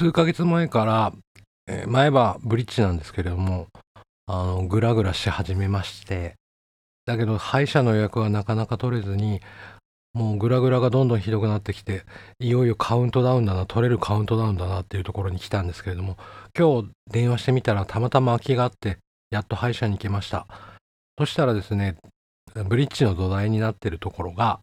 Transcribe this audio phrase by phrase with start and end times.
[0.00, 1.12] 数ヶ月前から、
[1.66, 3.66] えー、前歯ブリッジなんですけれども、
[4.24, 6.36] あの、ぐらぐらし始めまして、
[7.04, 9.42] だけど歯医者の予約はなかなか取れずに、
[10.14, 12.04] もうグラグラがどんどんひどくなってきて、
[12.38, 16.16] いよいよカウントダウンだな、取れるカウントダウンだなっていうところに来たんですけれども、
[16.58, 18.96] 今日電話してみたらたまたま空きがあって、
[19.28, 20.46] やっと歯医者に行けました。
[21.18, 21.96] そしたらですね、
[22.54, 24.60] ブリッジの土台になってるところが、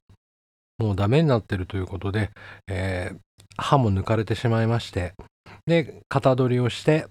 [0.79, 2.31] もうダメになってるということで、
[2.67, 3.17] えー、
[3.57, 5.13] 歯も抜かれてしまいまして、
[5.65, 7.07] で、型取りをして、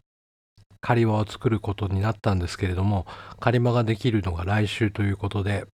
[0.80, 3.06] 仮輪を作ることになったんですけれども、
[3.40, 5.66] 仮場ができるのが来週ということで、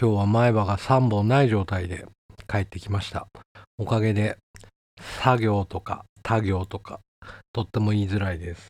[0.00, 2.06] 今日は前歯が3本ない状態で
[2.46, 3.26] 帰ってきました。
[3.78, 4.38] おかげで、
[5.22, 7.00] 作業とか他行とか、
[7.52, 8.68] とっても言いづらいです。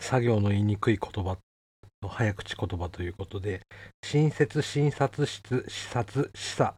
[0.00, 1.38] 作業の言いにくい言葉
[2.02, 3.62] の早口言葉ということで、
[4.04, 6.76] 新設診察室、視察、視察、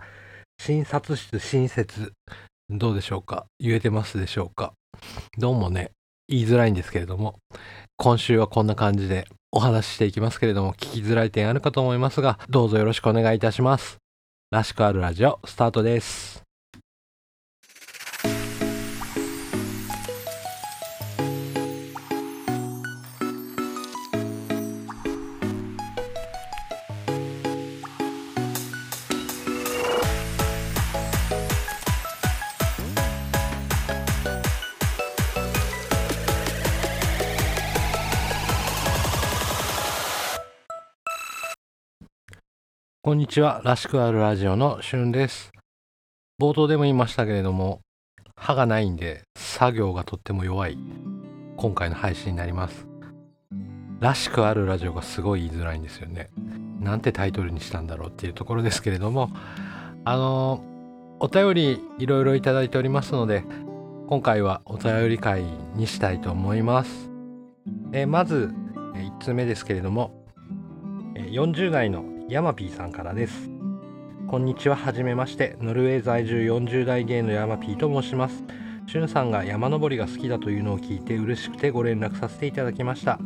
[0.58, 2.12] 診察室、新設、
[2.68, 3.46] どうでしょうか？
[3.60, 4.72] 言えてますでしょうか？
[5.38, 5.92] どうもね、
[6.28, 7.36] 言いづらいんですけれども、
[7.96, 13.98] 今週はこんな感じでお話ししていきますけれども、聞きづらい点あるかと思いますが、どうぞよろしくお願いいたします。
[14.50, 16.45] らしくあるラジオ、スタートです。
[43.06, 43.60] こんにちは。
[43.62, 45.52] らしくあるラジオのしゅんです。
[46.42, 47.78] 冒頭でも言いましたけれども、
[48.34, 50.76] 歯がないんで作業がとっても弱い
[51.56, 52.88] 今回の配信になります。
[54.00, 56.30] らしくあるラジオがすごい言いづらいんですよね。
[56.80, 59.30] なんてタイトルにしたんだろうっていうところですけれども、
[60.04, 60.64] あの
[61.20, 63.44] お便りいろいろいただいておりますので、
[64.08, 65.44] 今回はお便り会
[65.76, 67.08] にしたいと思います。
[67.92, 68.52] えまず、
[68.94, 70.26] 1つ目ですけれども、
[71.14, 73.48] 40代のヤマピーさんからです。
[74.26, 75.56] こんにちは、はじめまして。
[75.60, 78.42] ノルウェー在住40代芸のヤマピーと申します。
[78.88, 83.20] しゅんさんが山登りが好きだというのを聞いて嬉しくてご連絡させていただきました。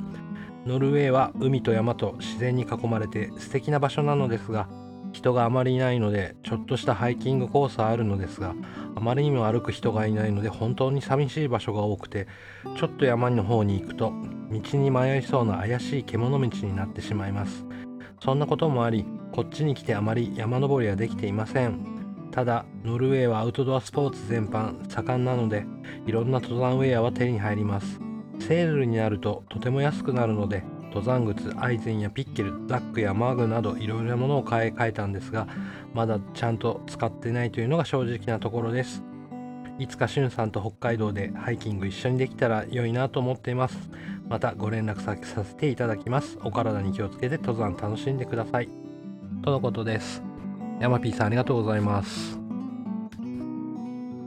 [0.67, 4.69] ノルウェーは海と山と自然に囲まれて素敵な場所なのですが、
[5.15, 8.55] 人があまりいないので、ちょっとしたハイキングコースはあるのですが、
[8.95, 12.27] あまりにも歩く人がいないので本当に寂しい場所が多くて、
[12.77, 14.13] ちょっと山の方に行くと、
[14.51, 17.65] 道に迷いそうな怪しい獣道になってしまいます。
[18.21, 21.87] そんなこともありこっちに来てあまり山登りはできていません。
[22.31, 25.65] ただノルウェーはアウトドアスポーツ全般盛んなので
[26.07, 27.99] いろんな登山ウェアは手に入ります。
[28.39, 30.63] セールになるととても安くなるので
[30.95, 35.49] 登山靴アイゼンやピッケルザックやマグなどいろいろなものを買い替えたんですが
[35.95, 39.03] まだちゃんと使ってないというのが正直なところです。
[39.79, 43.91] いつかしゅんさんと北海道でハイキング一緒にできたら良いなと思っています。
[44.31, 46.39] またご連絡先させていただきます。
[46.45, 48.69] お体に気をつけて登山楽しんでください。
[49.43, 50.23] とのことです。
[50.79, 52.39] 山 P さんありがとうございます。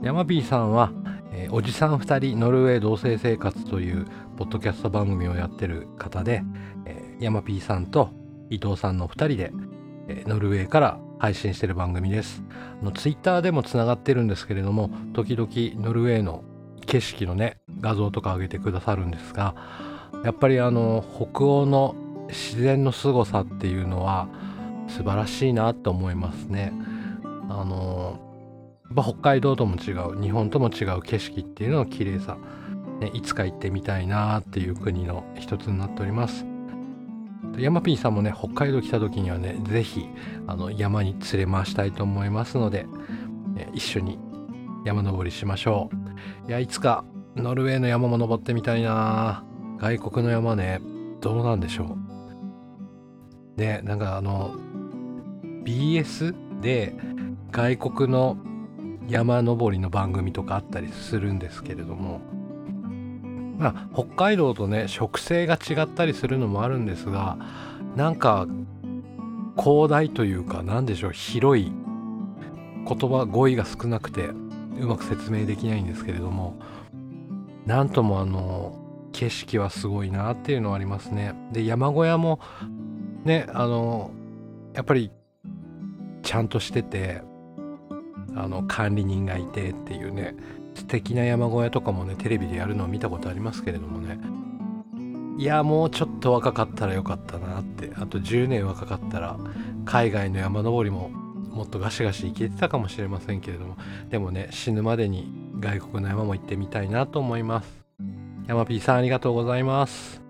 [0.02, 0.92] 山 P さんは、
[1.32, 4.04] えー、おじさん2人ノルウェー同棲生活という
[4.36, 6.42] ポッドキャスト番組をやってる方で、
[6.84, 8.10] えー、山 P さんと
[8.50, 9.52] 伊藤さんの2人で、
[10.08, 12.42] えー、ノルウェーから配信してる番組です。
[12.78, 15.48] あのツイッターでもつながってるんですけれども時々
[15.82, 16.44] ノルウェーの
[16.84, 19.54] 景色のね画像とか上げてくださるんですが
[20.22, 21.94] やっぱりあの北欧の
[22.28, 24.28] 自然の凄さっていうのは
[24.88, 26.72] 素晴らしいなと思いますね。
[27.48, 28.20] あの
[28.94, 32.36] 北海道とも違う日本とも違う景色っていうのの綺麗さ、
[33.00, 36.46] ね、いつか行ってみたいなっていう国の一つになっております。
[37.58, 40.08] 山ピーさんもね北海道来た時にはね是非
[40.46, 42.86] あの山に連れ回したいと思いますので、
[43.54, 44.18] ね、一緒に
[44.84, 45.88] 山登りしましょ
[46.46, 47.04] ういやいつか
[47.36, 49.44] ノルウェーの山も登ってみたいな
[49.78, 50.80] 外国の山ね
[51.20, 51.96] どうなんでしょ
[53.56, 53.60] う。
[53.60, 54.54] ねなんかあの
[55.64, 56.94] BS で
[57.50, 58.36] 外国の
[59.08, 62.20] 山登りの番組とかあったりするんですけれども
[63.58, 67.36] まあ北海道とね植生が違ったりするのもあるんですが
[67.96, 68.46] なんか
[69.56, 71.72] 広大というか何でしょう広い
[72.86, 74.30] 言葉語彙が少なくて
[74.80, 76.58] うまく説明できないんですけれども
[77.66, 78.83] なんともあの
[79.14, 81.34] 景色はすごいなっていうのはありますね。
[81.52, 82.40] で山小屋も
[83.24, 84.10] ねあの
[84.74, 85.10] やっぱり
[86.22, 87.22] ちゃんとしてて
[88.34, 90.34] あの管理人がいてっていうね
[90.74, 94.18] 素敵な山小屋とかもねテレビでやるのを見たことありますけれどもね。
[95.36, 97.92] いやもうちょっと若かったらよかったなって。
[97.96, 99.38] あと10年若かったら
[99.84, 103.76] 海外の山登りももっとガシガシ行けてたかもしれませんけれども。
[104.10, 107.83] でもね死ぬまでに外国の山も行ってみたいなと思います。
[108.46, 110.20] 山 P さんありがとうございます。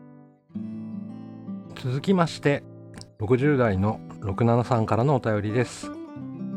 [1.74, 2.62] 続きまして
[3.18, 5.90] 60代の67さんからのお便りです。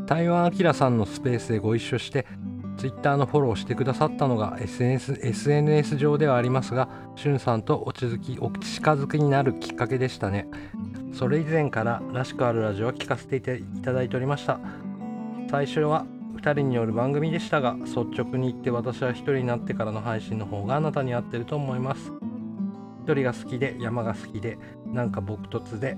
[0.05, 2.27] 台湾明さんのスペースでご一緒して
[2.77, 10.47] Twitter のフォローしてくださったのが SNS, SNS 上ではありますがしゅんさんとお近づきお近づきになるきっかけでしたね。
[11.11, 14.59] それ以前かららしくあるラジオは聞かせていただいておりました。
[15.49, 16.05] 最初は
[16.53, 22.11] 人による番組でしたが率直に言って私は1人になってからの配信の方があなたに合ってると思います。
[23.05, 25.97] 1人が好きで山が好きでなんか朴突で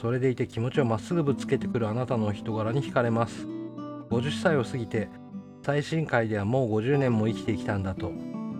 [0.00, 3.46] それでいて気持ちをまっすぐぶつけてくるあなたの人柄に惹かれます。
[4.10, 5.08] 50歳を過ぎて
[5.62, 8.10] 最新回ではもう50年も生きてきたんだと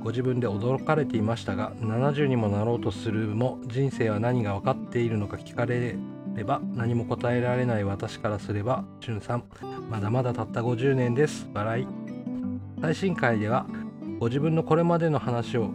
[0.02, 5.96] ご自分で驚かれていましたが70にもなろうとするも人生は何が分かっているのか聞かれ
[6.38, 9.44] れば何も答えられない私からすればしゅんさん
[9.90, 11.48] まだまだたった50年です。
[11.52, 11.86] 笑い。
[12.80, 13.66] 最新回では
[14.18, 15.70] ご自分のこれまでの話を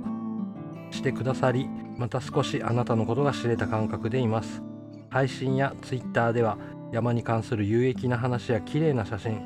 [0.89, 1.67] してくださり
[1.97, 4.63] また少しあなたのことが知れた感覚でいます。
[5.09, 6.57] 配信や Twitter では
[6.91, 9.41] 山に関する有益な話や綺麗な写真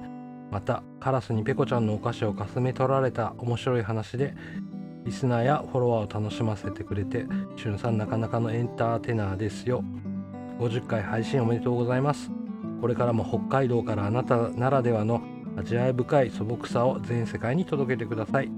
[0.51, 4.33] またカラスにペコちゃんのお菓子をかすめ取られた面白い話で
[5.03, 7.25] リスナーやフォロワーを楽しませてくれて
[7.57, 9.83] しゅんさんなかなかのエンターテイナーですよ。
[10.59, 12.31] 50回配信おめでとうございます。
[12.81, 15.21] これからも北海道からあなたならではの
[15.55, 18.51] 味わい深い素朴さを全世界に届けてください。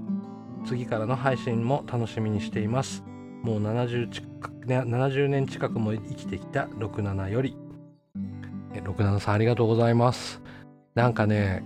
[0.66, 3.04] 次からの配信も楽しみにしています。
[3.42, 4.26] もう 70, 近
[4.66, 7.56] 70年近くも生きてきた67より。
[8.72, 10.40] 67さんありがとうございます。
[10.94, 11.62] なんかね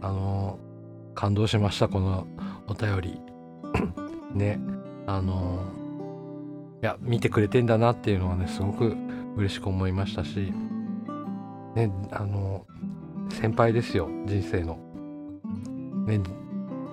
[0.00, 0.58] あの
[1.14, 2.26] 感動しましたこの
[2.66, 3.20] お便り。
[4.34, 4.60] ね
[5.06, 5.62] あの
[6.82, 8.96] いや見てくれてんだなっていうのはねすごく
[9.36, 10.52] 嬉しく思いましたし
[11.74, 12.66] ねあの
[13.30, 14.78] 先輩ですよ人生の。
[16.06, 16.20] ね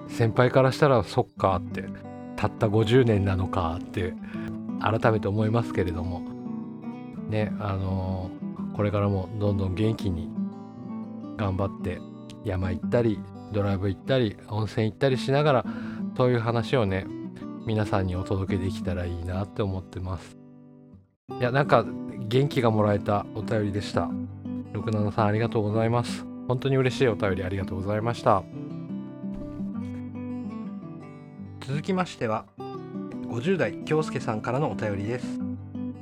[0.08, 1.86] 先輩からしたらそっかって
[2.36, 4.14] たった50年なのかって
[4.82, 6.22] 改めて思いますけれども。
[7.30, 8.30] ねあの、
[8.76, 10.30] これからもどんどん元気に
[11.38, 12.00] 頑張って
[12.44, 13.20] 山行ったり
[13.52, 15.66] ドライブ行ったり温泉行ったりしながら
[16.18, 17.08] そういう話をね
[17.66, 20.38] 皆さんにお届けできたらいいなって思ってます。
[21.40, 21.84] いやなんか
[22.28, 24.10] 元気がもらえたお便りでした。
[24.74, 26.26] 67さんありがとうございます。
[26.48, 28.44] 本当に嬉しいお便りありがとうございました。
[31.62, 32.46] 続きましては
[33.28, 35.40] 50代京介さんからのお便りです。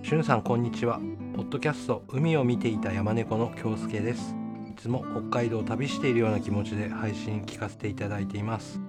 [0.02, 1.00] しゅんさんこんにちは。
[1.36, 4.36] ポッドキャスト海を見ていた山猫の京介です。
[4.70, 8.80] いつも北海道を旅しているような気持ちで配信聞かせていただいています。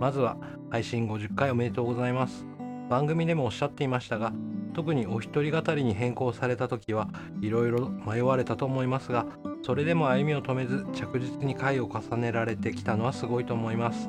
[0.00, 0.36] まずは
[0.70, 2.46] 配信50回おめでとうございます。
[2.88, 4.32] 番組でもおっしゃっていましたが
[4.74, 7.08] 特にお一人語りに変更された時は
[7.40, 9.26] いろいろ迷われたと思いますが
[9.62, 14.08] それでも歩みを止めず着実に回を重ねられてきたのはすごいと思います。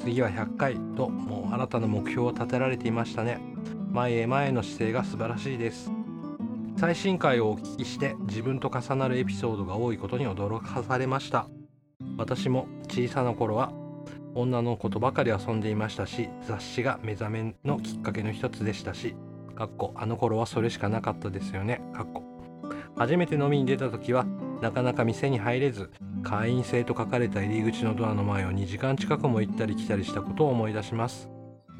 [0.00, 3.38] 次は100回ともう新たな目標を立てられていましたね。
[3.90, 5.92] 前へ前への姿勢が素晴らしいです。
[6.76, 11.46] 最新回をお聞きして自分と重なるエピソードが多いことに驚かされました。
[12.16, 13.72] 私も小さな頃は
[14.40, 19.16] 女の子とばかり遊んでいましたし雑誌が目覚めのきっかけの一つでしたし
[19.58, 21.80] かっこあの頃はそれしかなかったですよね。
[21.92, 22.22] かっこ。
[22.96, 24.24] 初めて飲みに出た時は
[24.62, 25.90] なかなか店に入れず
[26.22, 31.28] 会員制と書かれた入り口のドアの前を2時間近くも行ったり来たりしたことを思い出します。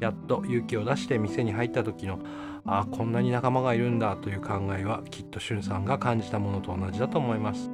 [0.01, 2.19] やっと勇気を出して店に入った時の
[2.65, 7.71] ああこんなに仲間がいるんだという考えはきっとしゅんさんが感じたものと同じだと思います。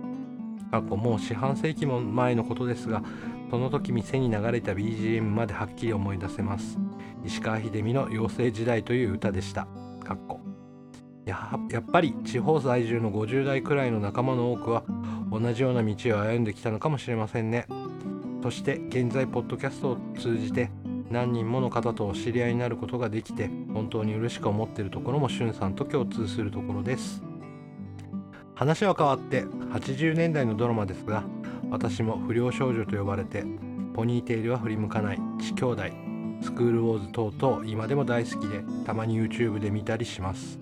[0.69, 3.01] 過去もう四半世紀も前のことですが
[3.49, 6.77] その時店に流れた BGM まではっきり思い出せます。
[7.23, 9.67] 石川秀美の妖精時代という歌でした。
[10.03, 10.39] かっこ。
[11.25, 14.83] ややっぱり地方在住の50代くらいの仲間の多くは
[15.31, 17.65] 同じような道を歩んできたのかもしれませんね。
[18.43, 20.69] そして現在ポッドキャストを通じて
[21.09, 27.23] 何人もの方とお知り合いになることができて本当に嬉しく思っているところもしゅんさんと共通するところです。
[28.53, 31.23] 話は変わって80年代のドラマですが
[31.75, 33.43] 私も不良少女と呼ばれて
[33.93, 35.83] ポニーテールは振り向かない地兄弟
[36.41, 40.57] スクールウォーズ等々今でも大好きでたまに YouTube で見たりします。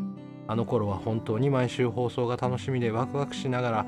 [0.48, 3.86] あの頃は本当に毎週放送が楽しみでワクワクしながら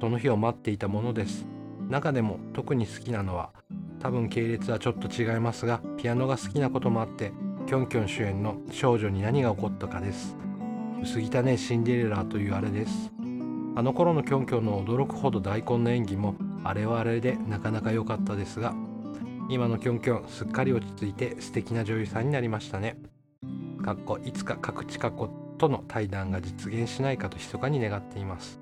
[0.00, 1.44] その日を待っていたものです。
[1.88, 3.50] 中でも特に好きなのは
[3.98, 7.32] 多分系列はちょっと違いますがピアノが好きなこともあって
[7.66, 10.36] キョンキョン主演の少女に何が起こったかです。
[11.02, 13.10] 薄汚ねシンデレラというあれです。
[13.76, 18.74] あの頃のキョンキョンの驚くほど大根の演技もあれはあれでなかなか良かったですが
[19.48, 22.96] 今のキョンキョンすっかり落ち着いて素敵な女優さんになりましたね。
[23.84, 28.60] かっこいつか各地過去との対談が実現しないかと密かに願っています。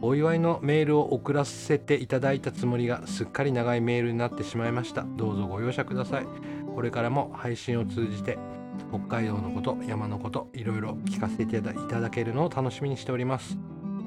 [0.00, 5.04] お祝いのメールを送らせていただいたつもりがすっかり長いメールになってしまいました。
[5.16, 6.26] どうぞご容赦ください。
[6.74, 8.38] これからも配信を通じて
[8.90, 13.58] 北海道のこと山のこといろいろ聞かせていただけるのを楽しみにしております。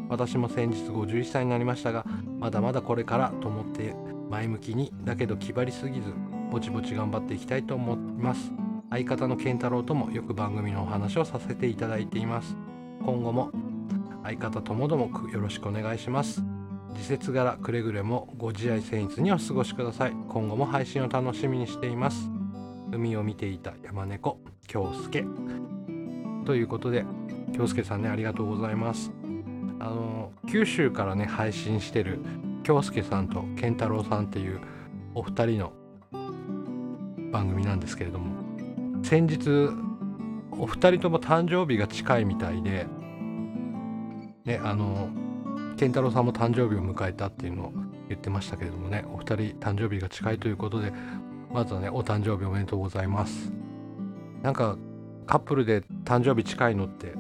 [0.10, 2.06] 私も先日51歳になりましたが
[2.40, 3.96] まだまだこれからと思って
[4.30, 6.14] 前向きにだけど気張りすぎず
[6.52, 8.52] ぼちぼち頑張っていきたいと思います。
[8.90, 12.58] 相方の健太郎ともよく番組のお話をさせていただいています。
[13.06, 13.52] 今後も
[14.24, 16.44] 相方ともどもよろしくお願いします。
[16.96, 20.12] 時節柄くれぐれもご自愛僭越にお過ごしください。
[20.28, 22.30] 今後も配信を楽しみにしています。
[22.92, 25.24] 海を見ていた山猫京介。
[26.46, 27.06] ということで
[27.54, 29.19] 京介さんねありがとうございます。
[29.80, 32.20] あの九州からね配信してる
[32.64, 34.60] 京介さんと健太郎さんっていう
[35.16, 35.74] お二人の
[37.32, 38.36] 番組なんですけれども
[39.04, 39.70] 先日
[40.52, 42.86] お二人とも誕生日が近いみたいで
[44.46, 45.10] ねあの
[45.78, 47.74] 健太郎さんも誕生日を迎えたっていうのを
[48.10, 50.92] 言ってましたけれどもねお二人誕生日が近いということで
[51.52, 53.52] まずはねお誕生日おめでとうございます。
[54.42, 54.78] なんか
[55.26, 57.14] カップルで誕生日近いのって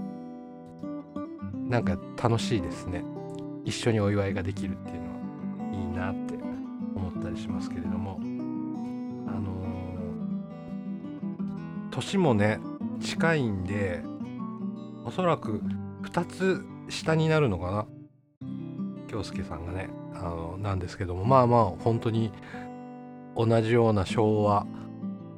[1.69, 3.03] なんか楽しいですね。
[3.63, 5.15] 一緒にお祝いができるっていうのは
[5.71, 6.33] いいなって
[6.95, 8.19] 思ったりしますけれども。
[9.27, 12.59] あのー、年もね
[12.99, 14.01] 近いんで
[15.05, 15.61] おそらく
[16.01, 17.85] 2つ下になるのかな。
[19.07, 21.23] 京介さんがねあのなんですけども。
[21.23, 22.31] まあまあ本当に
[23.35, 24.65] 同じような昭和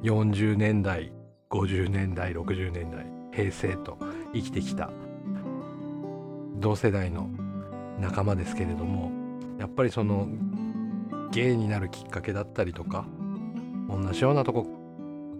[0.02, 1.12] 40年代
[1.50, 3.98] 50年代60年代平成と
[4.32, 4.90] 生きてきた
[6.62, 7.28] 同世代の
[8.00, 9.10] 仲間ですけれども
[9.58, 10.26] やっぱりその
[11.32, 13.04] 芸になるきっかけだったりとか
[13.88, 14.66] 同じようなとこ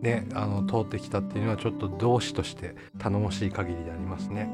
[0.02, 4.50] ねあの通ってきたっていうのはちょっと同志として頼もしい限りでありますね。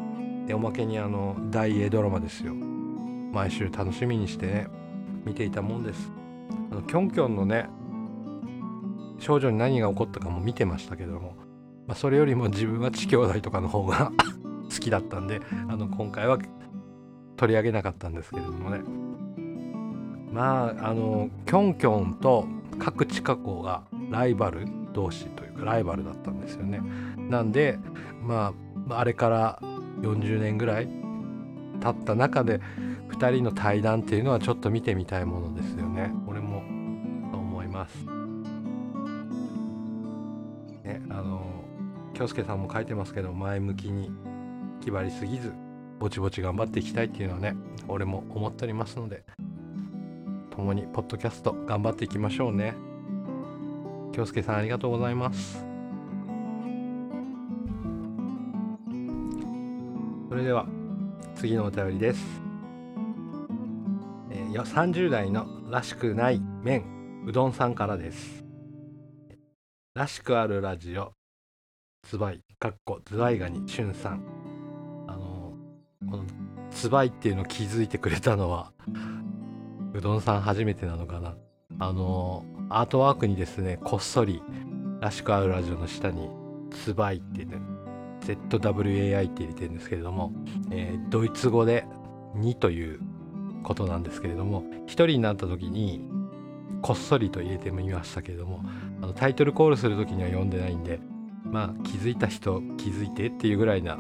[0.47, 4.67] でおまけにあの大英ドラマですよ毎週楽しみにしてね
[5.27, 6.11] 見ていたもんです
[6.71, 7.69] あのキョンキョンのね
[9.19, 11.37] 少女に何が起こったかも見てましたけども、
[11.87, 14.11] まあ、それよりも自分は父兄弟とかの方が
[14.79, 16.39] 好きだったんであの今回は
[17.37, 18.81] 取り上げなかったんですけれどもね。
[20.33, 22.47] まああのキョンキョンと
[22.79, 26.81] 各地下校がライバル同士というかライバルだったんですよね。
[27.29, 27.79] なんで
[28.23, 28.55] ま
[28.89, 29.59] ああれから
[30.01, 30.89] 40年ぐらい
[31.81, 32.61] 経った中で
[33.09, 36.13] 2人の対談っていうのはちょっと見てみたいものですよね。
[36.27, 36.59] 俺も
[37.33, 38.05] 思います。
[40.85, 41.65] ねあの
[42.15, 44.11] 京介さんも書いてますけど前向きに
[44.89, 45.53] 気張りすぎず
[46.01, 47.55] ぼちぼち頑張っていきたいっていうのはね
[47.89, 49.23] 俺も思っておりますので
[50.51, 52.75] 共にポッドキャスト頑張っていきましょうね。
[54.13, 55.65] 京介さんありがとうございます。
[60.31, 60.67] それでは
[61.37, 62.21] 次のお便りです、
[64.31, 68.43] えー、30代のらしくない麺うどんさんからです。
[69.95, 71.13] らしくあるラジオ
[72.09, 74.38] ズバイかっこズワイガニしゅんさん。
[76.69, 78.73] のズバイっていうのを気づいてくれたのは
[79.95, 81.35] うどんさん初めてなのかな。
[81.81, 84.43] あのアートワークにですねこっそり
[85.01, 86.29] らしくあるラジオの下に
[86.71, 87.61] ツバイってね
[88.21, 90.33] ZWAI って入れてるんですけれども、
[90.71, 91.87] えー、ドイツ語で
[92.37, 93.01] 2という
[93.63, 96.03] ことなんですけれども1人になった時に
[96.83, 98.63] こっそりと入れてみましたけれども
[99.03, 101.01] あのタイトルコールする時には読んでないんで
[101.45, 103.99] まあ気づいた人気づいてっていうぐらいな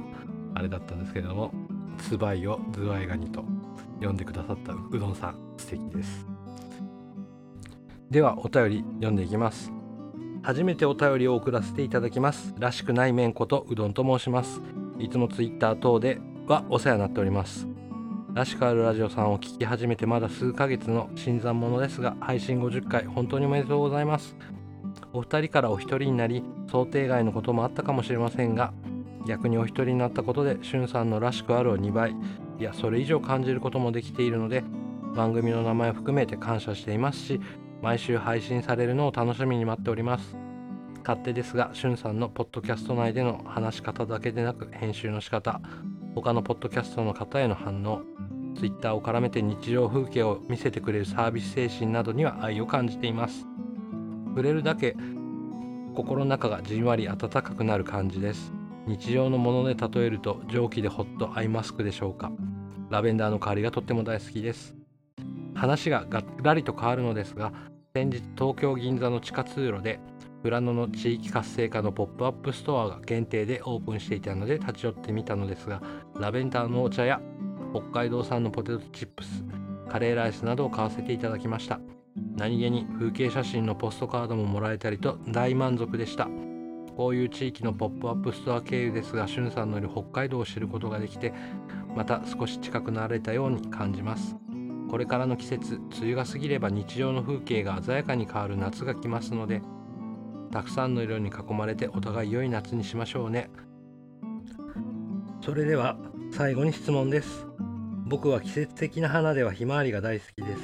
[0.55, 1.53] あれだったんですけれども
[1.99, 3.45] ツバイをズワイガニと
[3.97, 5.37] 読んでくださったうどんさん。
[5.57, 6.27] 素敵です。
[8.11, 9.73] ではお便り読んでいきます。
[10.43, 12.55] 初めてお便りを送らせていただきます。
[12.59, 14.63] らしくない麺ことうどんと申します。
[14.99, 17.67] いつもツイッター等ではお世話になっております。
[18.33, 24.37] らしくあるラジオさんを聞き始めてまだ数ヶ月の新参者ですが配信50回本当におめでとうございます。
[25.13, 28.73] お二人からお一人になり想定外のこともあったかもしれませんが
[29.29, 32.17] 逆にお一人になったことでしゅんさんのらしくあるを2倍
[32.59, 34.65] いやそれ以上感じることもできているので
[35.15, 37.41] 番組の名前を含めて感謝していますし
[37.83, 40.37] 毎週配信されるのを楽しみに待っております。
[41.07, 45.61] 勝手ですがしゅんさんのポッドキャスト内での話し方だけでなく編集の仕方
[46.15, 48.03] 他のポッドキャストの方への反応
[48.57, 53.47] Twitter を絡めて日常風景を見せてくれるサービス精神などには愛を感じています。
[54.31, 54.97] 触れるだけ
[55.95, 58.58] 心の中がじんわり温かくなる感じです。
[58.89, 62.33] 日常のもので例えると蒸気でホットアイマスクでしょうか。
[62.89, 64.75] ラベンダーの香りがとっても大好きです。
[65.55, 67.53] 話ががらりと変わるのですが
[67.95, 70.01] 先日東京銀座の地下通路で
[70.43, 75.83] 富良野の地域活性化のポップアップストアが限定でオープンしていたので立ち寄ってみたのですが
[76.19, 77.21] ラベンダーのお茶や
[77.75, 79.45] 北海道産のポテトチップス
[79.91, 81.81] カレーライスなどを買わせていただきました。
[82.37, 86.29] 何気に風景写真のポストカードももらえたりと大満足でした。
[86.99, 91.33] こういう地域のポップアップストア経由ですがしゅんさんのいる北海道を知ることができて
[91.95, 94.35] また少し近くなれたように感じます。
[94.91, 99.63] これからの季節梅雨が過ぎれば日常の風景が鮮やかに変わる夏が来ますので
[100.51, 103.49] たくさんの色に囲まれてお互い良い夏にしましょうね。
[105.41, 105.97] それでは
[106.33, 107.47] 最後に質問です。
[108.07, 110.57] 僕は季節的な花ではひまわりが大好きで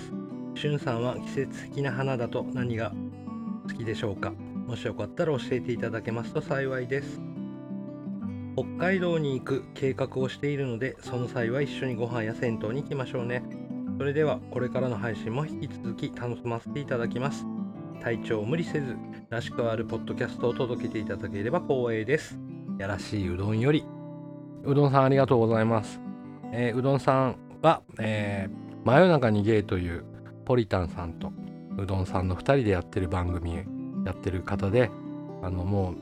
[0.57, 0.61] す。
[0.61, 2.93] しゅんさんは季節的な花だと何が
[3.69, 4.33] 好きでしょうか？
[4.67, 7.21] もしよかったら教えていただけますと幸いです。
[8.57, 13.43] 北海道に行く計画をしているのでその際は一緒にご飯や銭湯に行きましょうね。
[13.99, 17.47] それではこれからの配信も引き続き楽しませていただきます。
[18.01, 18.97] 体調を無理せず
[19.31, 22.39] らしくあるポッドキャストを届けていただければ光栄です。
[22.79, 23.85] やらしいうどんより。
[24.65, 26.01] うどんさんありがとうございます、
[26.53, 30.05] えー、うどんさんは、えー、真夜中にゲイという
[30.45, 31.33] ポリタンさんと
[31.79, 33.59] うどんさんの2人でやってる番組
[34.05, 34.91] やってる方で
[35.43, 35.95] あのもう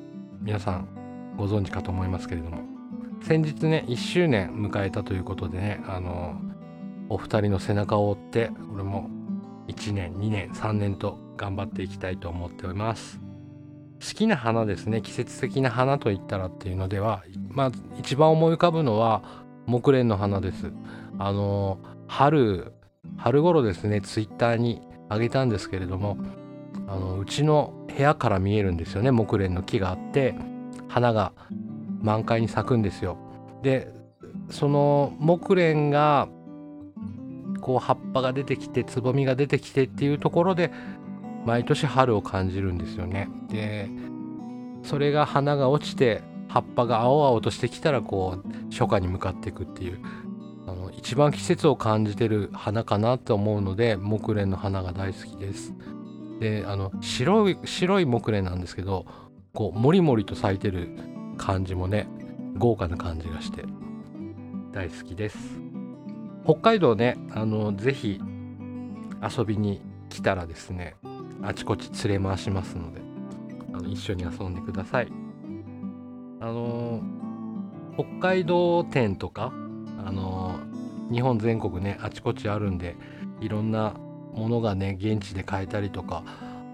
[0.42, 0.88] 皆さん
[1.36, 2.58] ご存知かと思いますけれども
[3.22, 6.40] 先日ね1周年迎えたということでねあの
[7.08, 9.08] お二人の背中を追って俺も
[9.68, 13.20] 1年2年3年と頑張っていきたいと思っております。
[14.00, 19.22] 好きな花ですね季節的な花といったらっていうのではまあ一番思い浮かぶのは
[19.66, 20.72] 木蓮の花です。
[21.18, 21.78] あの
[22.08, 22.72] 春
[23.16, 26.16] 春頃ですねツイッターにあげたんですけれども
[26.88, 30.34] あのうちの部屋から見えるんですよね木蓮の木があって
[30.88, 31.32] 花が
[32.00, 33.16] 満開に咲くんですよ
[33.62, 33.92] で
[34.50, 36.28] その木蓮が
[37.60, 40.70] こう葉っぱが出てきてつぼみが出てきてっていうところで
[41.46, 43.28] 毎年春を感じるんですよね。
[43.48, 43.88] で
[44.82, 50.00] それが花が落ちて葉っぱが青々としてきたらこう初夏に向かっていくっていう
[50.66, 55.72] あの一番季節を感じてる花かなと思うので木蓮の花が大好きです。
[56.42, 59.06] であの白い白い木蓮なんですけど
[59.54, 60.90] こうもりもりと咲いてる
[61.38, 62.08] 感じもね
[62.58, 63.64] 豪華な感じがして
[64.72, 65.38] 大好きです。
[66.44, 68.20] 北海道ねあのぜひ
[69.22, 70.96] 遊びに来たらですね
[71.42, 73.00] あちこち連れ回しますので
[73.72, 75.08] あの一緒に遊んでください
[76.40, 77.00] あの
[77.94, 79.52] 北海道店とか
[80.04, 80.58] あの
[81.12, 82.96] 日本全国ねあちこちあるんで
[83.40, 83.94] いろんな
[84.32, 86.24] ものがね現地で買えたりとか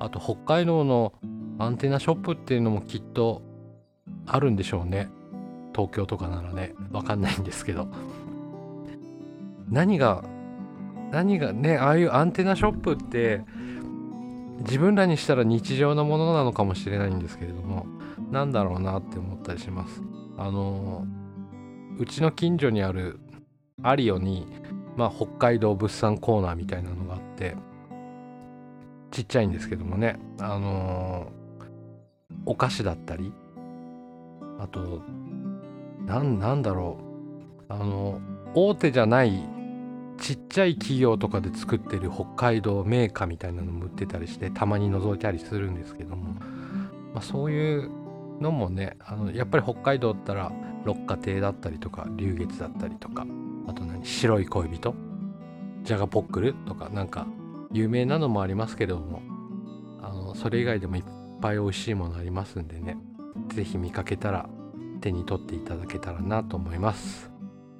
[0.00, 1.12] あと北海道の
[1.58, 3.42] アンテナショップっていうのもきっと
[4.26, 5.08] あるんでしょうね。
[5.74, 6.74] 東京とかならね。
[6.92, 7.88] わかんないんですけど。
[9.70, 10.24] 何が
[11.10, 13.42] 何がねああいうアンテナショップって
[14.60, 17.86] 自分らにしたら日常のものなのかもしれないんですけれども
[18.30, 20.02] 何だろうなって思ったりします。
[20.36, 21.06] あの
[21.98, 23.18] うちの近所にある
[23.82, 24.46] アリオに、
[24.96, 27.07] まあ、北海道物産コーナーみたいなの
[27.38, 27.54] て
[29.10, 31.30] ちっちゃいんですけどもねあの
[32.44, 33.32] お菓子だったり
[34.58, 35.02] あと
[36.06, 36.98] なんだろ
[37.68, 38.20] うあの
[38.54, 39.48] 大手じゃない
[40.18, 46.34] ちっちゃい企業とかで作ってる北海道メーカーみたいなのも売ってたりしてたまに覗いたりするんですけども、
[47.14, 47.90] まあ、そういう
[48.40, 50.50] のもねあのやっぱり北海道ったら
[50.84, 53.26] 六花亭だったりとか龍月だったりとか
[53.68, 54.94] あと何白い恋人
[55.88, 57.26] ジャガポックルとかなんか
[57.72, 59.22] 有名なのもありますけれども
[60.02, 61.04] あのそれ以外でもいっ
[61.40, 62.98] ぱい美味しいものありますんでね
[63.54, 64.50] 是非見かけたら
[65.00, 67.30] 手に取っていただけたらなと思います。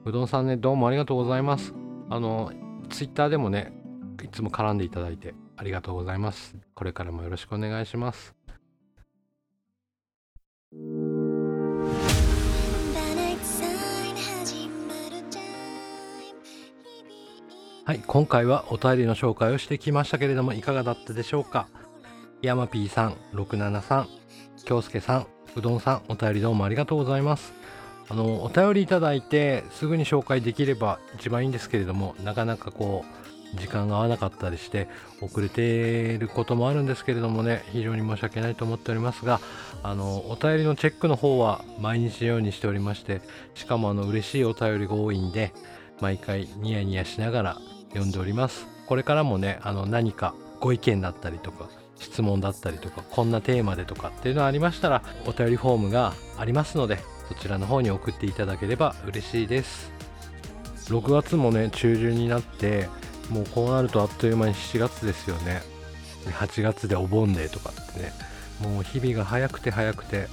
[0.06, 1.74] うどんさんねどうもありがとうございます。
[2.08, 2.50] あの
[2.88, 3.78] ツイッターでもね
[4.24, 6.56] いつも絡んでいただいてありがとうございます。
[6.74, 8.37] これからもよろしくお願いします。
[17.88, 21.68] はい今回はお便りの紹介をしてきましたけれどもいかがだったでしょうか？
[22.42, 24.04] 山 P さん673
[24.66, 27.54] 京介さんうどんさんお便りどうもありがとうございます。
[28.10, 33.06] あのお便りいただいてすぐに紹介できれば一番いいんですけれどもなかなかこ
[33.56, 34.86] う時間が合わなかったりして
[35.22, 39.40] 遅れていることもあるんですけれどもね非常に申し訳ないと思っておりますが
[39.82, 43.22] あのお便りのチェックの方は毎日のようにしておりまして
[43.54, 45.54] しかもあの嬉しいお便りが多いんで
[46.02, 47.56] 毎回ニヤニヤしながら
[47.90, 48.66] 読んでおります。
[48.86, 56.98] これからもねあの何かご意見だったりとか質問だったりとかこんなテーマでとかっていうのありましたらお便りフォームがありますので
[57.28, 59.92] そちらの方に送っていただければ嬉しいです。
[60.86, 62.88] 6月もね中旬になって
[63.28, 65.60] もうこうなるとあっという間に7月ですよね。
[66.26, 68.12] 8月でお盆でとかってね
[68.60, 70.28] もう日々が早くて早くて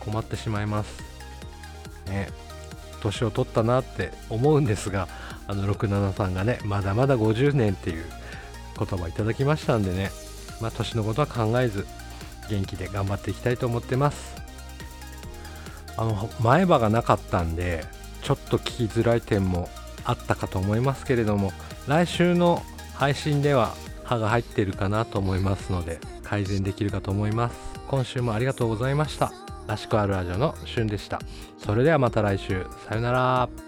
[0.00, 1.00] 困ってしまいます。
[2.06, 2.28] ね
[3.00, 5.06] 年を取ったなって思うんですが
[5.48, 8.04] あの67さんがねまだまだ50年っていう
[8.78, 10.10] 言葉いただきましたんでね
[10.60, 11.86] まあ年のことは考えず
[12.48, 14.36] 元気で頑張っていきたいと思ってます。
[15.96, 17.84] あの前歯がなかったんで
[18.22, 19.68] ちょっと聞きづらい点も
[20.04, 21.52] あったかと思いますけれども
[21.88, 22.62] 来週の
[22.94, 27.56] 配信では歯が入ってるかなと思いますので改善できるかと思います。
[27.88, 29.32] 今週もありがとうございました。
[29.66, 31.20] らしくあるラジオのしゅんでした。
[31.58, 32.66] それではまた来週。
[32.88, 33.67] さよなら。